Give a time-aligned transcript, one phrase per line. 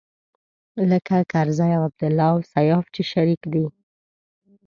[0.89, 3.65] لکه کرزی او عبدالله او سياف چې شريک دی.